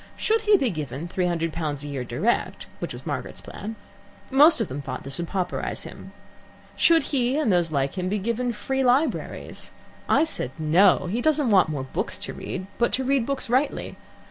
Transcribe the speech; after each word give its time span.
Should 0.17 0.41
he 0.41 0.57
be 0.57 0.71
given 0.71 1.07
three 1.07 1.27
hundred 1.27 1.53
pounds 1.53 1.83
a 1.83 1.87
year 1.87 2.03
direct, 2.03 2.65
which 2.79 2.91
was 2.91 3.05
Margaret's 3.05 3.39
plan? 3.39 3.75
Most 4.31 4.59
of 4.59 4.67
them 4.67 4.81
thought 4.81 5.03
this 5.03 5.19
would 5.19 5.27
pauperize 5.27 5.83
him. 5.83 6.11
Should 6.75 7.03
he 7.13 7.37
and 7.37 7.53
those 7.53 7.71
like 7.71 7.99
him 7.99 8.09
be 8.09 8.17
given 8.17 8.51
free 8.51 8.83
libraries? 8.83 9.73
I 10.09 10.23
said 10.23 10.53
'No!' 10.57 11.05
He 11.05 11.21
doesn't 11.21 11.51
want 11.51 11.69
more 11.69 11.83
books 11.83 12.17
to 12.25 12.33
read, 12.33 12.65
but 12.79 12.91
to 12.93 13.03
read 13.03 13.27
books 13.27 13.47
rightly. 13.47 13.95